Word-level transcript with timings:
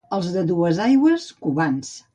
Els 0.17 0.29
de 0.37 0.43
Duesaigües, 0.53 1.29
cubans. 1.47 1.95